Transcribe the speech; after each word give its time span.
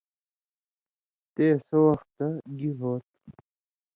تے 1.33 1.45
(سو 1.67 1.77
وختہ 1.87 2.25
گی 2.57 2.69
ہو 2.79 2.91
تُھو؟) 3.05 3.31